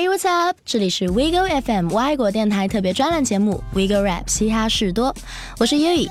[0.00, 0.56] Hey, what's up？
[0.64, 5.12] 这里是 WeGo FM 外国电台特别专栏节目 WeGo Rap 嘻哈事多，
[5.58, 6.08] 我是 Yui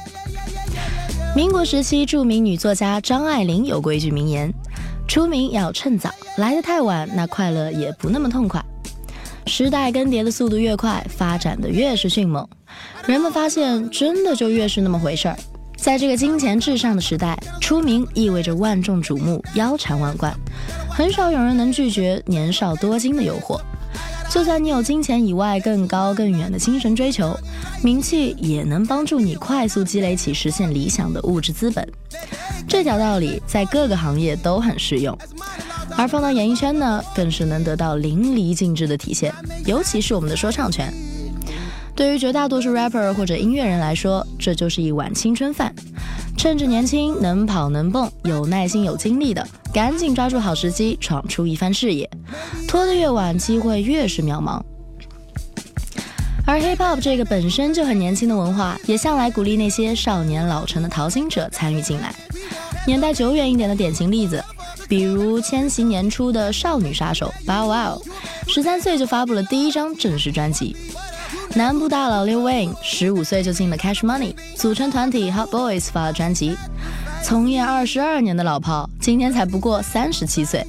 [1.34, 4.54] 民国时期著名女作家张爱玲有过一句名言
[5.08, 8.62] ：“出名要趁早，来得太晚，那快乐也不那么痛快。”
[9.48, 12.46] 时代更迭的速度越快，发展的越是迅猛，
[13.06, 15.40] 人们发现真的就越是那么回事儿。
[15.78, 20.36] 在这个金钱至上的时代，出名意味着万众瞩目、腰缠万贯，
[20.90, 23.58] 很少有人能拒绝年少多金的诱惑。
[24.30, 27.36] 就算你有金钱以外更高更远的精神追求，
[27.82, 31.88] 名气也能帮助你快速积累起实现理想的物质资本。
[32.68, 35.18] 这条道理在各个行业都很适用，
[35.98, 39.34] 而放到演艺圈呢，更是能得到淋漓尽致的体现，
[39.66, 40.94] 尤其是我们的说唱圈。
[41.96, 45.74] 对于绝大多数 rapper 或者音乐人来说，这就是一碗青春饭。
[46.38, 52.08] 趁着年轻，能跑能蹦，有耐心有精力的，赶紧抓住好时机，闯出一番事业。
[52.68, 54.62] 拖得越晚，机会越是渺茫。
[56.46, 62.14] 而 hip hop 这个本身就很年轻的文化，也向来鼓励那些少年老成的淘金者参与进来。
[62.86, 64.42] 年代久远一点的典型例子，
[64.88, 68.02] 比如千禧年初的少女杀手 Bow Wow，
[68.48, 70.78] 十三岁就发布了第一张正式专辑。
[71.58, 76.56] 南部大佬 Lil Wayne 十五岁就进了 Cash Money，组成团体 Hot Boys 发了专辑。
[77.24, 80.64] 从业二十二年的老炮，今年才不过三十七岁。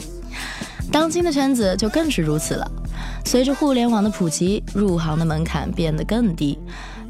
[0.91, 2.67] 当今的圈子就更是如此了。
[3.27, 6.58] 随着互联网的普及，入行的门槛变得更低。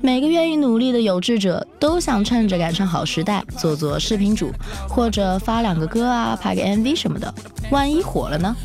[0.00, 4.50] 每个愿意努力的有志者都想趁着赶上好时代，做做视频主，
[4.88, 7.32] 或者发两个歌啊，拍个 MV 什么的。
[7.70, 8.56] 万一火了呢？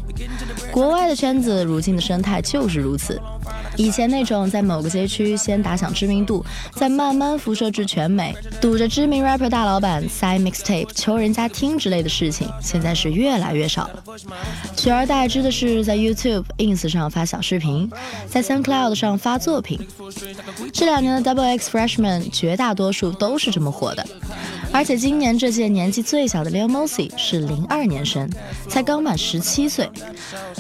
[0.72, 3.22] 国外的圈子如今的生态就是如此。
[3.76, 14.04] 以前那种在某个街区先打响知名度，再慢慢辐射至全美，堵着知名 rapper 大老板塞 mixtape 求人家听之类的事情，现在是越来越少了。
[14.76, 17.90] 取而代之的是在 YouTube、Ins 上发小视频，
[18.28, 19.80] 在 SoundCloud 上发作品。
[20.72, 24.06] 这两年的 Double X Freshman 绝大多数都是这么火的。
[24.72, 28.28] 而且今年这届年纪最小的 Lil Mosey 是零二年生，
[28.68, 29.88] 才刚满十七岁，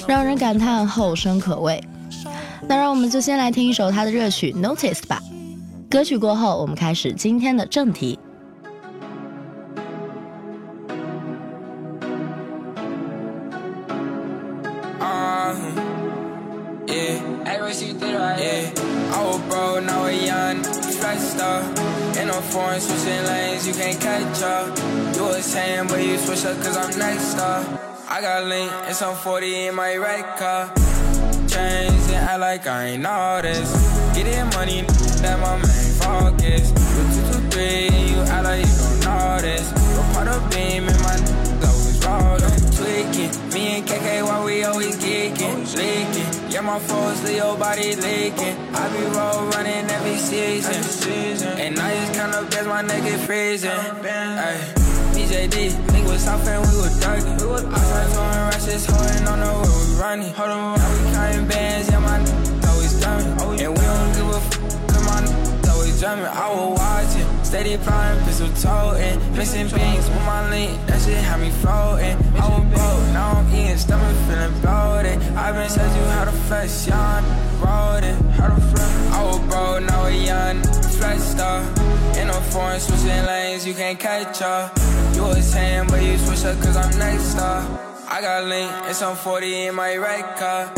[0.07, 1.83] 让人感叹后生可畏。
[2.68, 5.20] 那让我们就先来听一首他的热曲《Noticed》吧。
[5.90, 8.18] 歌曲过后，我们开始今天的正题。
[30.58, 30.91] chains and
[31.57, 33.03] act like I ain't
[33.41, 33.69] this.
[34.15, 34.81] Getting money,
[35.21, 36.69] that my main focus.
[36.69, 39.65] You two, two, three, you act like you don't know this.
[39.93, 41.15] You're part of beam and my
[41.67, 43.31] always rolling, tweaking.
[43.53, 46.51] Me and KK, why we always geeking, leaking.
[46.51, 48.57] Yeah, my foes, Leo body leaking.
[48.73, 51.59] I be roll running every season.
[51.59, 53.69] And I just up as my nigga freezing.
[53.69, 54.82] Ay.
[55.33, 57.21] BJD, nigga was soft and we was dirty.
[57.25, 60.31] Started throwing rushes, holding on the road we running.
[60.33, 62.21] Hold on, now we counting bands, yeah, my
[62.69, 63.33] always drumming.
[63.33, 64.45] And we don't give a f,
[64.93, 65.25] cause my
[65.73, 66.29] always drumming.
[66.29, 69.15] I was watching, steady plotting, pistol toting.
[69.37, 72.17] Missing beans with my link, that shit had me floating.
[72.41, 75.21] I was broke, now I'm eating, stomach feeling bloated.
[75.37, 77.23] i been said you how to flex, young,
[77.61, 78.17] rolled it.
[78.37, 78.89] How to flex.
[79.17, 80.63] I was broke, now we young,
[80.97, 81.61] flex star.
[82.17, 84.75] In a foreign, switching lanes, you can't catch up.
[85.13, 87.61] You was saying, but you switch up cause I'm next star.
[88.09, 90.73] I got link and some 40 in my right car.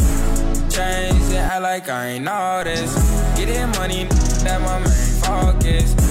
[0.75, 2.91] Change and act like I ain't all this.
[3.37, 4.03] Getting money,
[4.43, 6.04] that my main focus.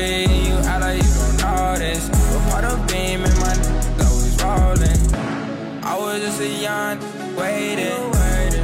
[0.00, 2.08] Three, you act like you don't know this.
[2.48, 3.52] Part of beam and my
[4.08, 5.00] always rolling.
[5.84, 6.98] I was just a young
[7.36, 8.00] waiting,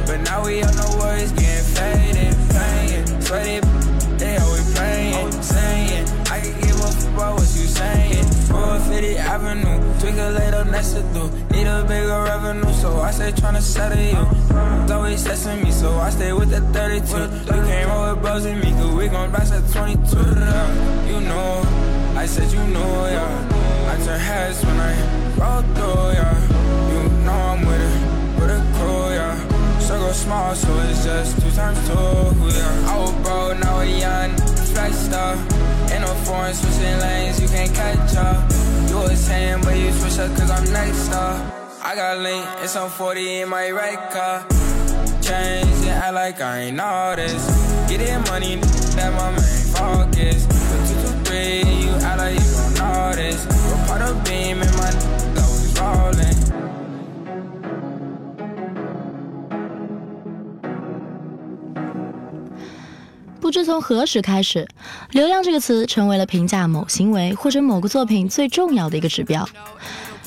[0.07, 1.66] but now we on the words getting
[10.37, 11.23] later next to do.
[11.51, 14.93] Need a bigger revenue, so I stay tryna settle you.
[14.93, 17.55] Always testing me, so I stay with the 32.
[17.55, 20.17] You can't roll with with me, cause we gon' blast at 22.
[21.11, 21.61] You know,
[22.15, 23.91] I said you know, yeah.
[23.91, 24.93] I turn heads when I
[25.39, 26.35] roll through, yeah.
[26.91, 29.79] You know I'm with it, with a crew, yeah.
[29.79, 32.89] Circle small, so it's just two times two, yeah.
[32.89, 34.35] Oh, I was broke, now we young,
[34.73, 35.33] flex star.
[35.93, 38.56] In a foreign, switching lanes, you can't catch up.
[39.17, 41.33] Was saying, but you switch up cause I'm next star.
[41.83, 44.45] I got link it's on 40 in my right car.
[45.21, 47.43] Change and act like I ain't all this.
[47.89, 48.57] Getting money,
[48.95, 50.45] that my main focus.
[50.45, 53.17] But two, two, three, you act like you don't.
[53.65, 54.91] We're part of beam and my
[55.41, 56.36] always rolling.
[63.47, 64.67] 不知从何时开始，
[65.11, 69.47] 流量这个词成为了评价某行为或者某个作品最重要的一个指标。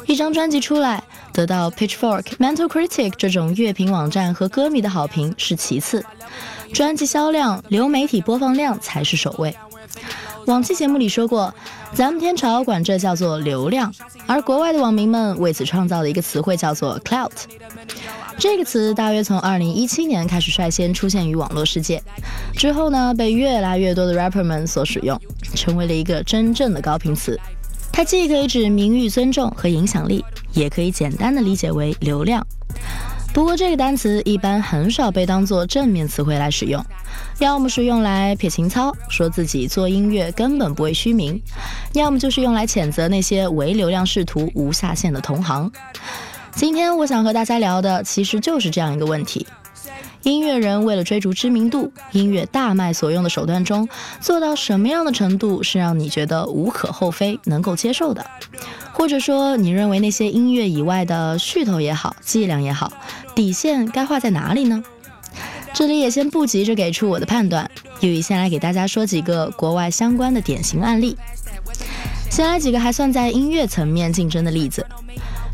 [0.07, 6.03] 一张专辑出来，得到 Pitchfork、Mental Critic 这种乐评网站和歌迷的好评是其次，
[6.73, 9.55] 专辑销量、流媒体播放量才是首位。
[10.47, 11.55] 往期节目里说过，
[11.93, 13.93] 咱们天朝管这叫做流量，
[14.27, 17.33] 而国外的网民们为此创造了一个词汇叫做 clout。
[18.41, 22.03] 这个词大约从2017年开始率先出现于网络世界，
[22.55, 25.21] 之后呢，被越来越多的 rapper 们所使用，
[25.55, 27.39] 成为了一个真正的高频词。
[27.93, 32.45] 它既可以指名誉、尊重和影响力，也可以简单的理解为流量。
[33.35, 36.83] 不过，这个单词一般很少被当作正面词汇来使用，
[37.41, 41.39] 要么是用来撇情操，说自己做音乐根本不为虚名；
[41.93, 45.71] 要么就是用来谴责那些唯流量试图无下限的同行。
[46.61, 49.47] 今天我想和大家聊的，其实就是这样一个问题：
[50.25, 53.89] 音乐人为了追逐知名度，音乐大卖所用的手段中，
[54.21, 58.27] 做到什么样的程度是让你觉得无可厚非、能够接受的？
[58.93, 62.93] 或者说，你认为那些音乐以外的噱头也好、伎俩也好，
[63.35, 64.85] 底线该画在哪里呢？
[65.73, 67.71] 这里也先不急着给出我的判断，
[68.01, 71.17] 又以先来给大家说几个国外相关的典型案例。
[72.29, 74.85] 先来几个还算在音乐层面竞争的例子。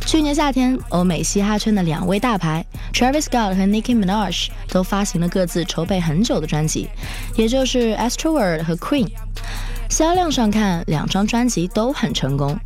[0.07, 6.89] 去年夏天，欧美嘻哈圈的两位大牌 Travis Scott 和 Nicki Minaj 都发行了各自筹备很久的专辑，
[7.35, 9.09] 也就是 Astro World 和 Queen。
[9.91, 12.57] 销量上看，两张专辑都很成功。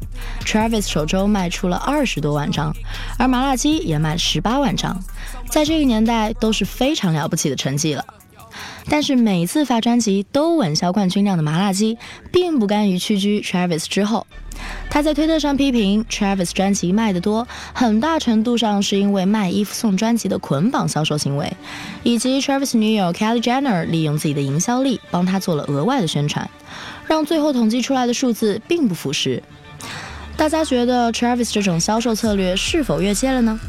[0.44, 2.76] Travis 首周卖出了二十多万张，
[3.18, 5.02] 而麻辣鸡也卖十八万张，
[5.48, 8.04] 在这个年代都是非常了不起的成绩了。
[8.90, 11.96] 但是每次发专辑都稳销冠军量的麻辣鸡，
[12.30, 14.26] 并不甘于屈居 Travis 之后。
[14.88, 21.52] 他在推特上批评 Travis 专辑卖得多，很大程度上是因为卖衣服送专辑的捆绑销售行为，
[22.02, 26.50] 以及 Travis 女友 Kelly Jenner 利用自己的营销力帮他做了额外的宣传，
[27.06, 29.42] 让最后统计出来的数字并不符实。
[30.36, 33.60] 大家觉得 Travis 这种销售策略是否越界了呢？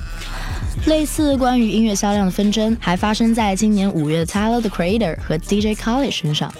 [0.88, 6.52] 类似关于音乐销量的纷争还发生在今年五月的 Tyler the Creator 和 DJ Khaled 身上。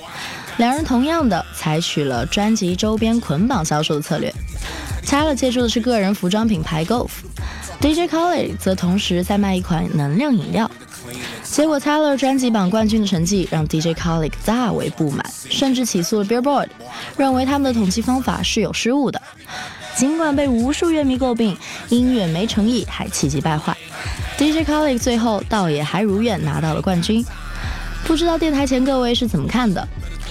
[0.62, 4.32] 两人同样的采取了专辑周边捆绑销售的策略
[5.04, 10.70] ，Tyler 借助的是个人服装品牌 Golf，DJ Khaled 则同时在卖一款能量饮料。
[11.42, 16.68] 结果 Tyler 专辑榜冠军的成绩让 DJ Khaled 大为不满，甚至起诉了 Billboard，
[17.18, 19.20] 认为他们的统计方法是有失误的。
[19.96, 21.58] 尽管被无数乐迷诟病
[21.90, 23.76] 音乐没诚意，还气急败坏
[24.38, 27.26] ，DJ Khaled 最后倒也还如愿拿到了冠军。
[28.06, 29.88] 不知道电台前各位是怎么看的？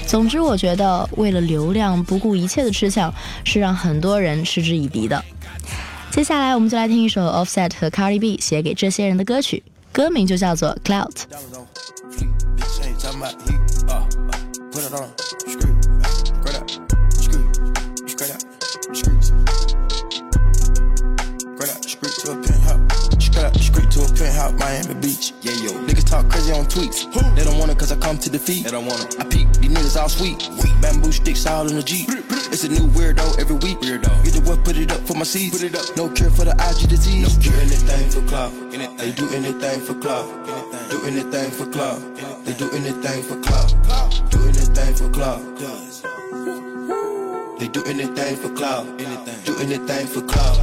[0.07, 3.13] 总之，我觉得为了流量不顾一切的吃相，
[3.45, 5.23] 是让很多人嗤之以鼻的。
[6.11, 9.63] 接下来，我们就来听一首 Offset 和 Cardi B 写给这些人的歌曲，
[9.93, 11.13] 歌名就叫做《Clout》。
[24.41, 25.33] Penthouse, Miami Beach.
[25.43, 25.71] Yeah, yo.
[25.87, 27.05] Niggas talk crazy on tweets.
[27.13, 27.21] Who?
[27.35, 28.65] They don't want it cause I come to defeat.
[28.65, 29.21] They don't want it.
[29.21, 30.49] I peek, these niggas all sweet.
[30.63, 30.73] Weak.
[30.81, 32.09] Bamboo sticks all in the Jeep.
[32.53, 33.79] It's a new weirdo every week.
[33.81, 34.11] Weirdo.
[34.25, 35.57] Get the what, put it up for my seeds.
[35.57, 35.97] Put it up.
[35.97, 37.37] No cure for the IG disease.
[37.37, 37.55] No cure.
[37.55, 38.53] Do anything for clout.
[38.99, 40.27] They do anything for clout.
[40.91, 42.01] Do anything for clout.
[42.45, 43.69] They do anything for club.
[44.31, 45.41] Do anything for clout.
[47.59, 48.87] They do anything for clout.
[48.99, 49.45] Anything.
[49.45, 50.57] Do anything for clout.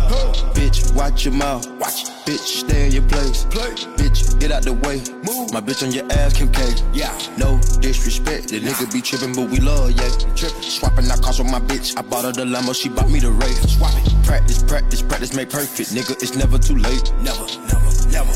[0.56, 1.70] Bitch, watch your mouth.
[1.80, 2.07] Watch.
[2.28, 3.46] Bitch, stay in your place.
[3.46, 3.72] Play.
[3.96, 5.00] Bitch, get out the way.
[5.24, 5.54] Move.
[5.54, 6.76] My bitch on your ass, Kim K.
[6.92, 7.18] Yeah.
[7.38, 8.50] No disrespect.
[8.50, 10.10] The nigga be tripping, but we love, yeah.
[10.36, 10.62] Trippin'.
[10.62, 11.98] Swapping out cars with my bitch.
[11.98, 13.70] I bought her the limo, she bought me the Wraith.
[13.70, 14.26] Swap it.
[14.26, 15.92] Practice, practice, practice, make perfect.
[15.92, 17.14] Nigga, it's never too late.
[17.24, 18.34] Never, never, never.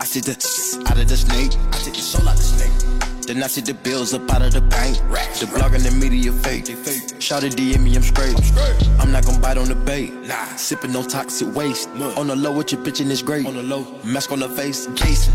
[0.00, 0.34] I see the
[0.90, 1.54] out of the snake.
[1.70, 3.09] I take the soul out the snake.
[3.26, 4.96] Then I see the bills up out of the bank.
[5.38, 6.66] The blog and the media fake.
[7.20, 8.36] Shout it DM me, I'm straight.
[8.98, 10.12] I'm not gon' bite on the bait.
[10.26, 11.88] Nah, sipping no toxic waste.
[11.90, 13.46] On the low, with your bitch this great.
[13.46, 15.34] On the low, mask on the face, Jason.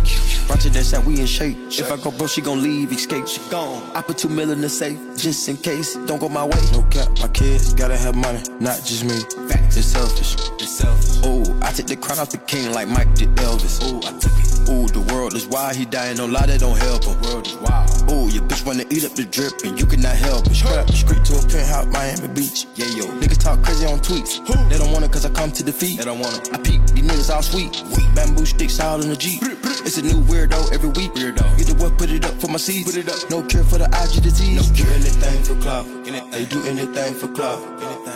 [0.50, 1.58] Roger that sound, we in shape.
[1.70, 3.28] If I go broke, she gon' leave, escape.
[3.28, 3.82] She gone.
[3.96, 5.96] I put two mil in the safe, just in case.
[6.06, 6.62] Don't go my way.
[6.72, 9.20] No cap, my kids gotta have money, not just me.
[9.48, 9.78] Facts.
[9.78, 10.36] It's selfish.
[10.60, 11.26] It's selfish.
[11.26, 13.82] Ooh, I take the crown off the king like Mike did Elvis.
[13.84, 14.45] Ooh, I took it.
[14.68, 17.22] Ooh, the world is wild, he dying, no lie, that don't help him.
[17.22, 18.12] World is wild.
[18.12, 20.56] Ooh, your bitch wanna eat up the drip, and you cannot help it.
[20.56, 22.66] Strap street to a penthouse, Miami Beach.
[22.76, 23.06] Yeah, yo.
[23.22, 24.42] Niggas talk crazy on tweets.
[24.48, 24.54] Who?
[24.70, 26.00] They don't want it cause I come to defeat.
[26.00, 26.54] They don't want it.
[26.54, 27.84] I peek, these niggas all sweet.
[27.96, 28.10] Weak.
[28.16, 29.42] Bamboo sticks all in the Jeep.
[29.86, 31.14] It's a new weirdo every week.
[31.14, 31.46] Weirdo.
[31.58, 32.86] Get the what, put it up for my seeds.
[32.90, 33.30] Put it up.
[33.30, 34.58] No cure for the IG disease.
[34.58, 34.88] No cure.
[34.88, 35.86] Do anything for clout.
[36.32, 37.62] They do anything for clout.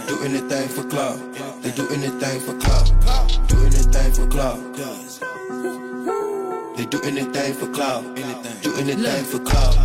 [0.07, 1.17] Do anything for clout.
[1.61, 2.87] They do anything for club.
[3.47, 4.57] Do anything for clout.
[6.79, 8.05] They do anything for cloud.
[8.17, 8.55] Anything.
[8.61, 9.25] Do anything Look.
[9.25, 9.75] for cloud.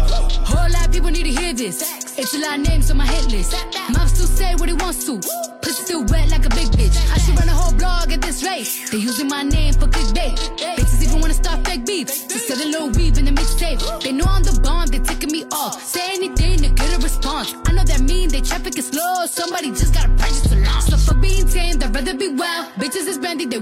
[0.47, 2.19] Whole lot of people need to hear forgive this.
[2.19, 3.53] It's a lot of names on my hit list.
[3.93, 5.19] Mouth still say what he wants to.
[5.63, 6.97] Pussy still wet like a big bitch.
[7.13, 8.69] I should run a whole blog at this rate.
[8.91, 10.37] They using my name for clickbait.
[10.77, 12.09] Bitches even wanna start fake beef.
[12.29, 13.81] Just set a little weave in the mixtape.
[14.03, 15.83] They know I'm the bomb, they ticking me off.
[15.83, 17.55] Say anything to get a response.
[17.67, 19.27] I know that mean they traffic is slow.
[19.27, 20.04] Somebody just gotta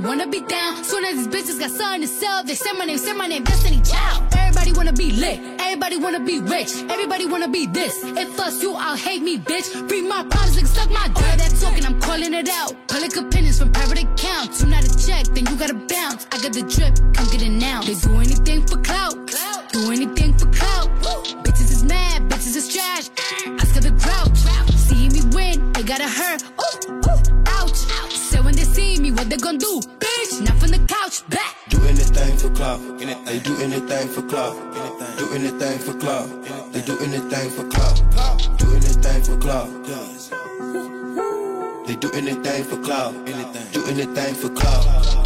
[0.03, 0.83] wanna be down.
[0.85, 3.45] Soon as these bitches got something to sell, they say my name, say my name,
[3.45, 4.25] Destiny Child.
[4.37, 8.03] Everybody wanna be lit, everybody wanna be rich, everybody wanna be this.
[8.05, 9.67] If us you, I'll hate me, bitch.
[9.89, 11.17] Free my problems and suck my dick.
[11.17, 12.75] All That talking, I'm calling it out.
[12.89, 14.63] Public opinions from private accounts.
[14.63, 16.27] You not a check, then you gotta bounce.
[16.33, 17.83] I got the drip, come get it now.
[17.83, 19.15] They do anything for clout,
[19.73, 20.89] do anything for clout.
[21.45, 23.11] Bitches is mad, bitches is trash.
[23.47, 24.37] I of the drought.
[24.77, 26.43] See me win, they gotta hurt.
[26.43, 27.42] Ooh, ooh,
[29.33, 29.81] they gon' do?
[29.99, 31.57] Bitch, not from the couch, back.
[31.71, 32.81] Do anything for clout.
[32.99, 34.55] They do anything for clout.
[35.17, 36.29] Do anything for clout.
[36.73, 37.97] They do anything for clout.
[38.59, 39.71] Do anything for clout.
[41.87, 43.15] They do anything for clout.
[43.73, 45.22] Do anything for clout.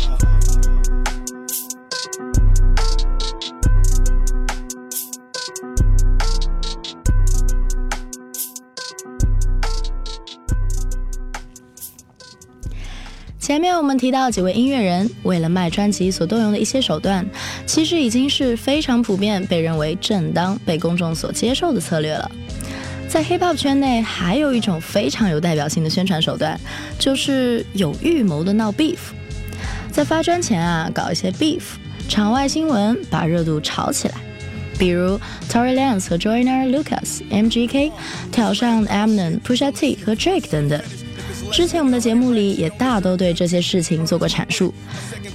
[13.47, 17.25] 前面我们提到几位音乐人为了卖专辑所动用的一些手段，
[17.65, 22.29] 其实已经是非常普遍、被认为正当、被公众所接受的策略了。
[23.09, 26.59] 在 hip hop 圈内，还有一种非常有代表性的宣传手段，
[26.99, 28.99] 就是有预谋的闹 beef。
[29.93, 31.63] 在发专前啊，搞一些 beef，
[32.09, 34.15] 场外新闻把热度炒起来。
[34.77, 37.93] 比如 Tory Lanez 和 Joyner Lucas、MGK
[38.33, 40.83] 挑上 Eminem、Pusha T 和 Drake 等等。
[41.53, 44.73] 之前我们的节目里也大都对这些事情做过阐述。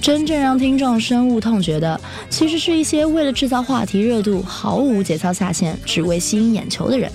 [0.00, 7.10] 真正让听众深恶痛绝的，其实是一些为了制造话题热度，毫无节操下限，只为吸引眼球的人。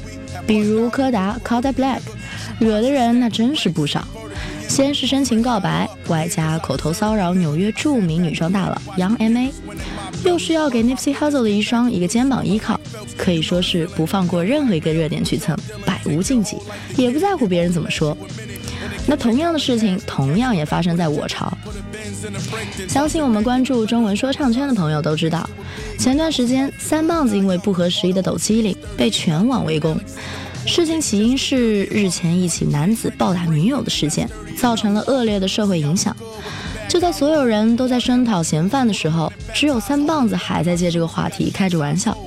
[0.46, 2.00] 比如柯达 Kodak Black，
[2.60, 4.08] 惹的人那真是不少。
[4.68, 9.52] 先是深情告白，外加口头骚扰纽约著名女装大佬 Young M.A，
[10.26, 12.80] 又是要给 Nipsey Hussle 的遗孀一个肩膀依靠，
[13.18, 16.58] 可以说是不放过任何一个热点去蹭，百无禁忌，
[16.98, 18.16] 也不在乎别人怎么说。
[19.06, 21.52] 那同样的事情，同样也发生在我朝。
[22.88, 25.50] 相信我们关注中文说唱圈的朋友都知道，
[25.98, 30.00] 前段时间三棒子因为不合时宜的抖机灵被全网围攻。
[30.66, 36.16] 事情起因是日前一起男子暴打女友的事件，造成了恶劣的社会影响。
[36.90, 42.18] 就在所有人都在声讨嫌犯的时候，只有三棒子还在借这个话题开着玩笑。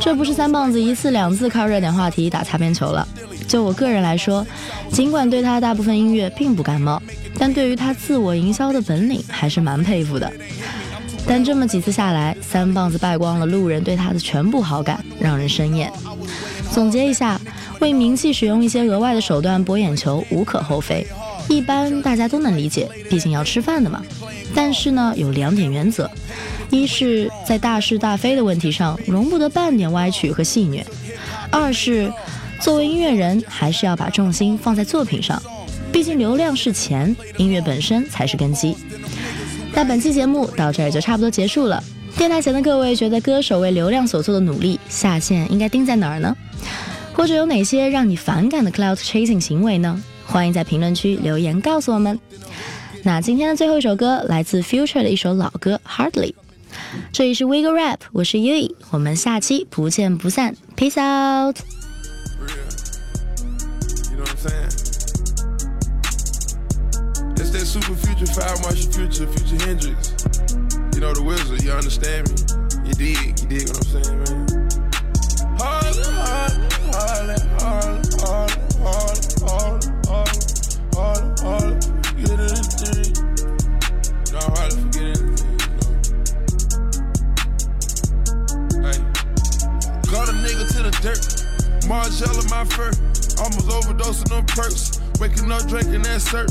[0.00, 3.06] 这不是三棒子一次两次靠热点话题打擦边球了。
[3.50, 4.46] 就我个人来说，
[4.92, 7.02] 尽管对他大部分音乐并不感冒，
[7.36, 10.32] 但对于他自我营销的本领还是蛮佩服的。
[11.26, 15.92] 但这么几次下来，三棒子败光了路人对他的全部好感，让人生厌。
[16.70, 17.40] 总结一下，
[17.80, 21.04] 为名气使用一些额外的手段博眼球无可厚非，
[21.48, 24.00] 一般大家都能理解，毕竟要吃饭的嘛。
[24.54, 26.08] 但是呢，有两点原则：
[26.70, 30.84] 一是，在大是大非的问题上容不得半点歪曲和戏谑；
[31.50, 32.12] 二是。
[32.60, 35.42] 作为音乐人，还是要把重心放在作品上，
[35.90, 38.76] 毕竟流量是钱，音乐本身才是根基。
[39.72, 41.82] 那本期节目到这儿就差不多结束了。
[42.18, 46.36] 电台前的各位觉得歌手为流量所做的努力下限应该定在哪儿呢？
[47.14, 50.02] 或者有哪些让你反感的 cloud chasing 行为呢？
[50.26, 52.18] 欢迎在评论区留言告诉我们。
[53.02, 56.34] 那今天的最后一首歌来自 Future 的一首老歌 Hardly。
[57.10, 61.56] 这里是 Wiggle Rap，我是 Yui，我们下期不见不散，Peace out。
[64.40, 64.72] Saying?
[67.36, 70.16] It's that super future, five Martian future, future Hendrix.
[70.94, 72.88] You know the wizard, you understand me?
[72.88, 74.39] You dig, you dig what I'm saying, man?
[96.30, 96.50] Syrup.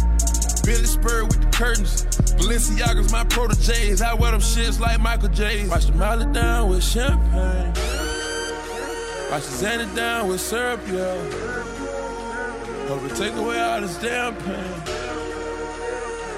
[0.65, 2.03] Billy Spur with the curtains.
[2.35, 4.01] Balenciaga's my proteges.
[4.01, 5.67] I wear them shits like Michael J.
[5.67, 7.73] Watch the down with champagne.
[9.31, 11.15] Watch the Xanny down with syrup, yo.
[12.87, 14.81] Hope it take away all this damn pain.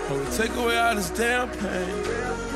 [0.08, 2.51] Hope it take away all this damn pain.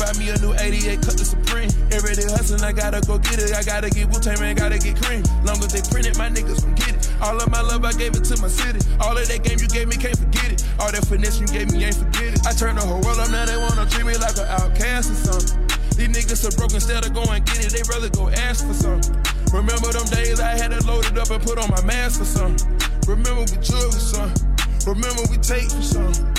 [0.00, 1.68] Buy me a new 88, cut the Supreme.
[1.92, 2.56] Everyday hustle.
[2.56, 3.52] listen, I gotta go get it.
[3.52, 5.20] I gotta get Wu Tang, man, gotta get cream.
[5.44, 7.04] Long as they print it, my niggas gon' get it.
[7.20, 8.80] All of my love, I gave it to my city.
[9.04, 10.64] All of that game you gave me, can't forget it.
[10.80, 12.40] All that finesse you gave me, ain't forget it.
[12.48, 15.20] I turned the whole world up, now they wanna treat me like an outcast or
[15.20, 15.68] something.
[16.00, 19.12] These niggas are broke instead of going get it, they rather go ask for something.
[19.52, 22.64] Remember them days I had it loaded up and put on my mask for something.
[23.04, 24.40] Remember we drug for something.
[24.88, 26.29] Remember we take for something.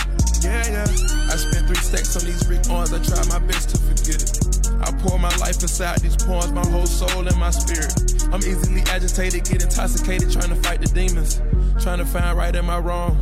[0.43, 0.87] Yeah, yeah.
[1.31, 2.69] I spent three stacks on these Rick.
[2.69, 4.51] I tried my best to forget it.
[4.81, 7.93] I pour my life inside these poems, my whole soul and my spirit.
[8.33, 11.41] I'm easily agitated, get intoxicated, trying to fight the demons.
[11.81, 13.15] Trying to find right and my wrong.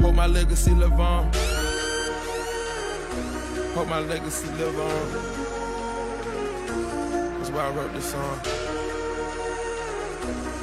[0.00, 1.32] Hope my legacy live on.
[3.74, 5.12] Hope my legacy live on.
[7.38, 8.40] That's why I wrote this song.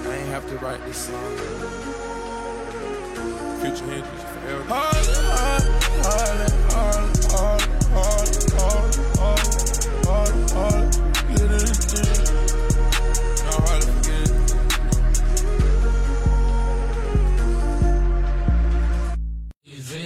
[0.06, 1.83] I ain't have to write this song.
[3.64, 4.64] Future Hendrix forever.
[4.68, 5.72] Harlem, Harlem,
[6.04, 7.64] Harlem, Harlem,
[7.96, 9.64] Harlem, Harlem,
[10.06, 10.90] Harlem, Harlem,
[11.30, 11.72] get it,
[13.46, 14.36] No, Harlem, forget it.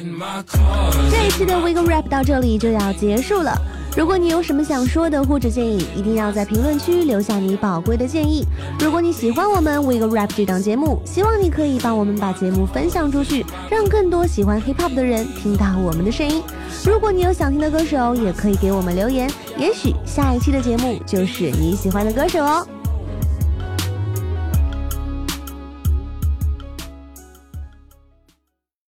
[0.05, 0.93] My car.
[1.09, 3.59] 这一期的 Wiggle Rap 到这里就要结束了。
[3.95, 8.45] 如果你有什么想说的或者建议，一定要在评论区留下你宝贵的建议。
[8.79, 16.41] 如果你喜欢我们 Wiggle Rap 这档节目，希望你可以帮我们把节目分享出去，让更多喜欢 Hip Hop 的人听到我们的声音。
[16.85, 22.67] 如果你有想听的歌手，也可以给我们留言，也许下一期的节目就是你喜欢的歌手哦。